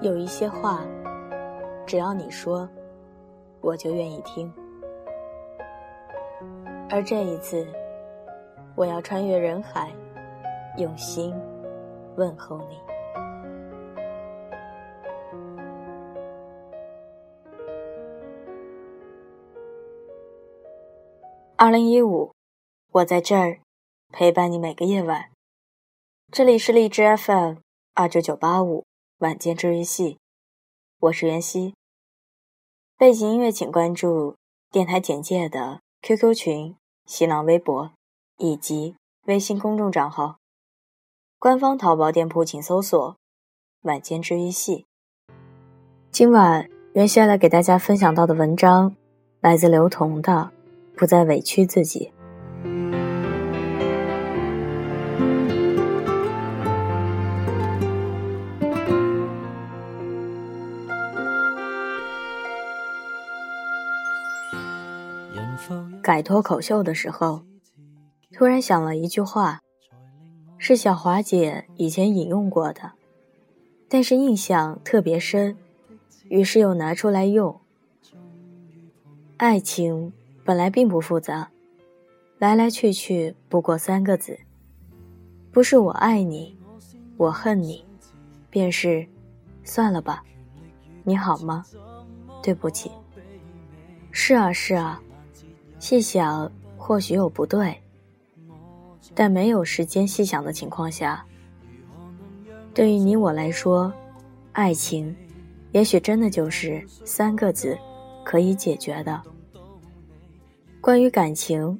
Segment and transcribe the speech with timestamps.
[0.00, 0.86] 有一些话，
[1.84, 2.68] 只要你说，
[3.60, 4.52] 我就愿意听。
[6.88, 7.66] 而这一次，
[8.76, 9.92] 我要穿越人海，
[10.76, 11.34] 用心
[12.16, 12.78] 问候你。
[21.56, 22.32] 二零一五，
[22.92, 23.58] 我在这儿
[24.12, 25.30] 陪伴你每个夜晚。
[26.30, 27.56] 这里是荔枝 FM
[27.94, 28.87] 二九九八五。
[29.18, 30.20] 晚间治愈系，
[31.00, 31.74] 我是袁熙。
[32.96, 34.36] 背景音乐请关注
[34.70, 37.90] 电台简介的 QQ 群、新浪微博
[38.36, 38.94] 以及
[39.26, 40.36] 微信公众账号。
[41.40, 43.16] 官方淘宝店铺请搜索
[43.82, 44.86] “晚间治愈系”。
[46.12, 48.94] 今晚袁熙来给大家分享到的文章，
[49.40, 50.52] 来自刘同的
[50.96, 52.12] 《不再委屈自己》。
[66.02, 67.42] 改脱口秀的时候，
[68.32, 69.60] 突然想了一句话，
[70.56, 72.92] 是小华姐以前引用过的，
[73.88, 75.56] 但是印象特别深，
[76.28, 77.60] 于是又拿出来用。
[79.36, 80.12] 爱情
[80.44, 81.50] 本来并不复杂，
[82.38, 84.38] 来来去去不过三个字，
[85.52, 86.58] 不是我爱你，
[87.16, 87.84] 我恨你，
[88.50, 89.06] 便是
[89.62, 90.24] 算了吧，
[91.04, 91.64] 你好吗？
[92.42, 92.90] 对不起。
[94.10, 95.00] 是啊，是啊。
[95.78, 97.80] 细想，或许有不对，
[99.14, 101.24] 但没有时间细想的情况下，
[102.74, 103.92] 对于你我来说，
[104.52, 105.14] 爱情，
[105.72, 107.78] 也许真的就是三个字
[108.24, 109.22] 可以解决的。
[110.80, 111.78] 关于感情，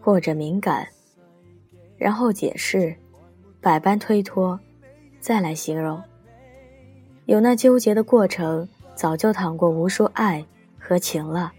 [0.00, 0.86] 或者敏感，
[1.96, 2.94] 然后解释，
[3.60, 4.58] 百般推脱，
[5.20, 6.02] 再来形容，
[7.26, 10.44] 有那纠结的过程，早就淌过无数爱
[10.78, 11.52] 和情了。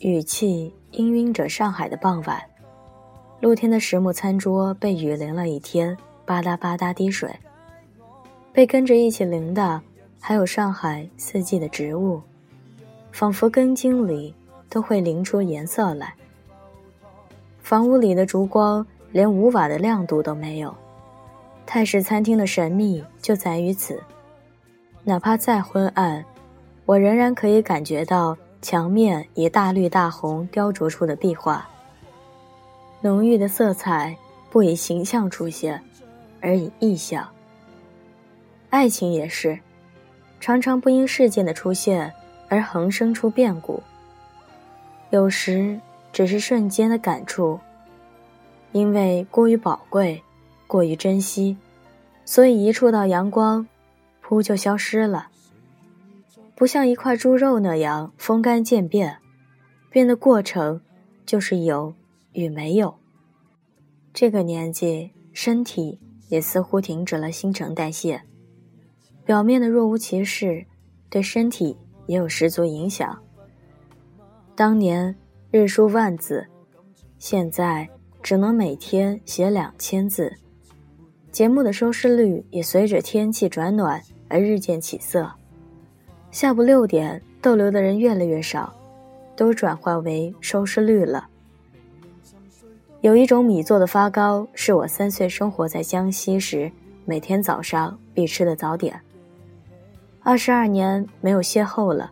[0.00, 2.42] 语气氤氲着上海的傍晚，
[3.40, 5.96] 露天的实木餐桌被雨淋了一天，
[6.26, 7.30] 吧嗒吧嗒滴水。
[8.52, 9.80] 被跟着一起淋的，
[10.20, 12.20] 还有上海四季的植物，
[13.12, 14.34] 仿佛根茎里
[14.68, 16.12] 都会淋出颜色来。
[17.62, 20.74] 房屋里的烛光连五瓦的亮度都没有，
[21.64, 24.02] 泰式餐厅的神秘就在于此。
[25.04, 26.24] 哪怕再昏暗，
[26.84, 28.36] 我仍然可以感觉到。
[28.64, 31.68] 墙面以大绿大红雕琢出的壁画，
[33.02, 34.16] 浓郁的色彩
[34.48, 35.78] 不以形象出现，
[36.40, 37.28] 而以意象。
[38.70, 39.58] 爱情也是，
[40.40, 42.10] 常常不因事件的出现
[42.48, 43.82] 而横生出变故。
[45.10, 45.78] 有时
[46.10, 47.60] 只是瞬间的感触，
[48.72, 50.22] 因为过于宝贵，
[50.66, 51.58] 过于珍惜，
[52.24, 53.68] 所以一触到阳光，
[54.22, 55.28] 扑就消失了。
[56.56, 59.18] 不像一块猪肉那样风干渐变，
[59.90, 60.80] 变的过程
[61.26, 61.94] 就是有
[62.32, 62.94] 与没有。
[64.12, 65.98] 这个年纪，身体
[66.28, 68.22] 也似乎停止了新陈代谢，
[69.24, 70.64] 表面的若无其事，
[71.10, 71.76] 对身体
[72.06, 73.18] 也有十足影响。
[74.54, 75.16] 当年
[75.50, 76.46] 日书万字，
[77.18, 77.88] 现在
[78.22, 80.32] 只能每天写两千字。
[81.32, 85.28] 节目的收视率也随着天气转暖而日渐起色。
[86.34, 88.74] 下午六点逗留的人越来越少，
[89.36, 91.28] 都转换为收视率了。
[93.02, 96.68] 有一种米做的发糕，是我三岁生活在江西时
[97.04, 99.00] 每天早上必吃的早点。
[100.24, 102.10] 二十二年没有邂逅了，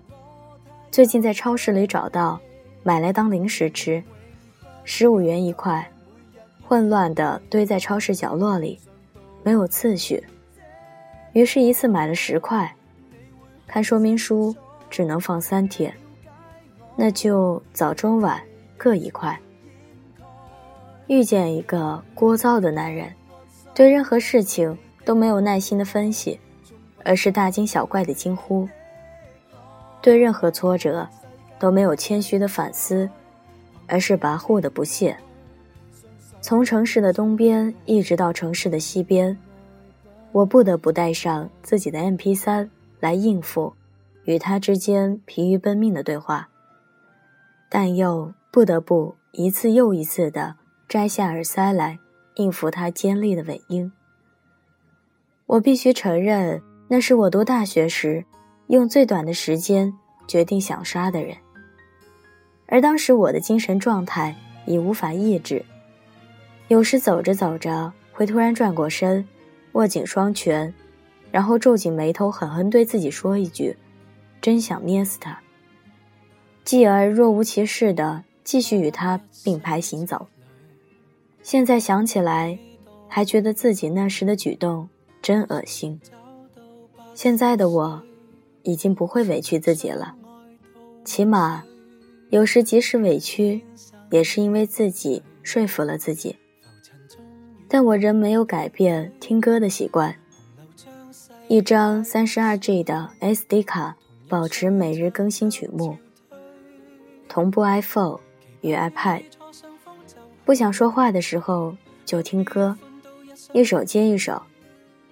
[0.88, 2.40] 最近在超市里找到，
[2.84, 4.00] 买来当零食吃，
[4.84, 5.84] 十五元一块，
[6.64, 8.78] 混乱的堆在超市角落里，
[9.42, 10.22] 没有次序，
[11.32, 12.72] 于是一次买了十块。
[13.66, 14.54] 看说明书
[14.90, 15.92] 只能放三天，
[16.96, 18.40] 那就早中晚
[18.76, 19.38] 各一块。
[21.06, 23.12] 遇见一个聒噪的男人，
[23.74, 26.38] 对任何事情都没有耐心的分析，
[27.04, 28.66] 而是大惊小怪的惊呼；
[30.00, 31.08] 对任何挫折
[31.58, 33.08] 都没有谦虚的反思，
[33.86, 35.16] 而是跋扈的不屑。
[36.40, 39.36] 从城市的东边一直到城市的西边，
[40.32, 42.68] 我不得不带上自己的 MP3。
[43.02, 43.74] 来应付
[44.26, 46.48] 与他之间疲于奔命的对话，
[47.68, 50.54] 但又不得不一次又一次地
[50.88, 51.98] 摘下耳塞来
[52.36, 53.90] 应付他尖利的尾音。
[55.46, 58.24] 我必须承认，那是我读大学时
[58.68, 59.92] 用最短的时间
[60.28, 61.36] 决定想杀的人。
[62.66, 65.64] 而当时我的精神状态已无法抑制，
[66.68, 69.26] 有时走着走着会突然转过身，
[69.72, 70.72] 握紧双拳。
[71.32, 73.76] 然后皱紧眉头，狠狠对自己说一句
[74.42, 75.40] ：“真想捏死他。”
[76.62, 80.28] 继而若无其事的继续与他并排行走。
[81.42, 82.56] 现在想起来，
[83.08, 84.88] 还觉得自己那时的举动
[85.20, 86.00] 真恶心。
[87.14, 88.02] 现在的我，
[88.62, 90.14] 已经不会委屈自己了，
[91.04, 91.64] 起码，
[92.30, 93.60] 有时即使委屈，
[94.10, 96.36] 也是因为自己说服了自己。
[97.68, 100.14] 但我仍没有改变听歌的习惯。
[101.52, 103.94] 一张三十二 G 的 SD 卡，
[104.26, 105.98] 保持每日更新曲目，
[107.28, 108.20] 同步 iPhone
[108.62, 109.24] 与 iPad。
[110.46, 111.76] 不想说话的时候
[112.06, 112.78] 就听歌，
[113.52, 114.40] 一首接一首，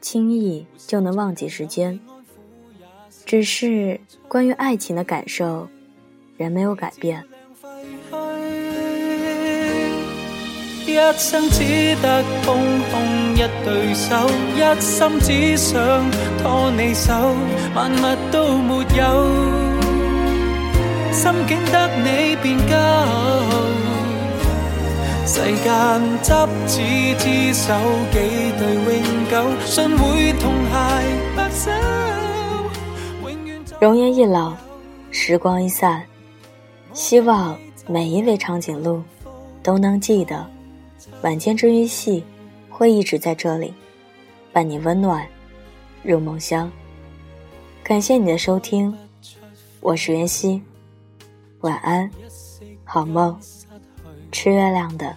[0.01, 2.01] 轻易就能忘记时间。
[3.27, 5.69] 只是关于爱情的感受，
[6.39, 7.23] 仍没有改变。
[10.87, 12.57] 一生只得空
[12.91, 15.81] 空一对手，一心只想
[16.43, 17.11] 拖你手，
[17.75, 19.03] 万物都没有，
[21.11, 22.75] 心境得你变够。
[25.25, 25.65] 世间
[26.23, 26.35] 执
[26.67, 26.83] 子
[27.19, 27.73] 之手，
[28.13, 28.19] 几
[28.59, 28.93] 对永
[29.31, 29.35] 久，
[29.65, 30.75] 信会痛偕
[31.35, 31.71] 白首。
[33.81, 34.53] 容颜一老，
[35.11, 36.03] 时光一散，
[36.93, 37.57] 希望
[37.87, 39.03] 每一位长颈鹿
[39.63, 40.45] 都能记得。
[41.23, 42.23] 晚间治愈系
[42.81, 43.75] 会一直在这里，
[44.55, 45.29] 伴你温暖
[46.03, 46.73] 入梦乡。
[47.85, 48.97] 感谢你的收听，
[49.81, 50.63] 我是袁熙，
[51.61, 52.11] 晚安，
[52.83, 53.39] 好梦。
[54.33, 55.15] 吃月亮的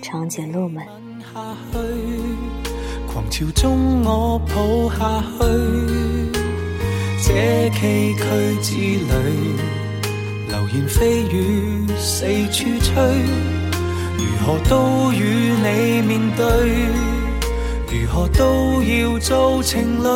[0.00, 0.86] 长颈鹿们。
[3.08, 6.30] 狂潮中我抱下去，
[7.20, 9.56] 这崎岖之旅，
[10.46, 13.55] 流言蜚语四处吹。
[14.18, 16.44] 如何都与你面对，
[17.90, 20.08] 如何都要做情侣。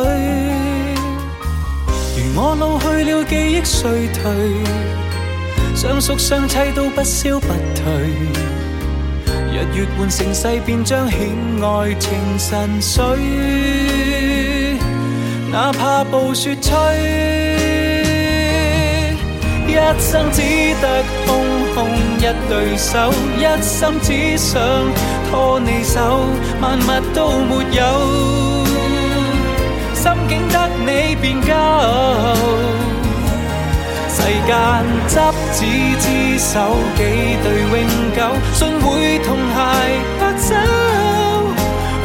[2.17, 4.21] 如我老去了，记忆衰退，
[5.75, 7.83] 相宿相栖都不消不退。
[9.53, 11.19] 日月换盛世，便将显
[11.61, 13.17] 爱情神髓。
[15.51, 16.71] 哪怕暴雪吹。
[19.67, 20.41] 一生只
[20.81, 21.50] 得空空
[22.21, 24.61] 一对手，一心只想
[25.31, 26.27] 拖你手，
[26.61, 26.81] 万物
[27.15, 27.81] 都没有，
[29.95, 31.47] 心境得你变够。
[34.07, 34.51] 世间
[35.07, 35.15] 执
[35.51, 35.65] 子
[35.97, 36.05] 之
[36.37, 36.53] 手，
[36.95, 37.01] 几
[37.41, 37.73] 对永
[38.15, 38.19] 久，
[38.53, 39.57] 信会同偕
[40.19, 40.53] 白首，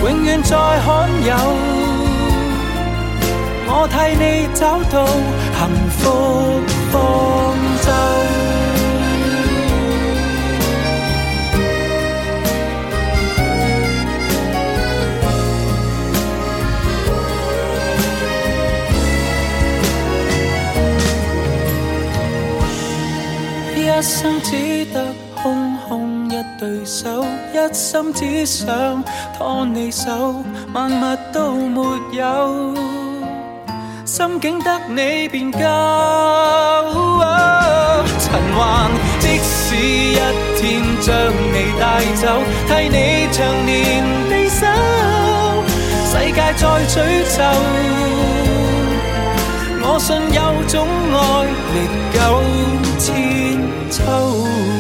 [0.02, 1.30] 永远再罕有。
[3.68, 5.06] 我替你找到
[5.58, 5.60] 幸
[5.90, 6.00] 福。
[6.92, 6.96] 方
[7.82, 7.88] 舟
[24.06, 25.04] 一生只得
[25.42, 29.02] 空空一对手，一心只想
[29.36, 31.82] 拖你手，万物都没
[32.12, 32.72] 有。
[34.04, 35.58] 心境得你便够，
[38.20, 40.20] 尘寰即使一
[40.56, 41.12] 天将
[41.52, 42.28] 你带走，
[42.68, 44.68] 替你长年地守，
[46.06, 46.94] 世界再诅
[47.36, 47.42] 咒，
[49.82, 51.18] 我信有种爱
[51.74, 51.76] 历
[52.16, 53.60] 久千
[53.90, 54.75] 秋。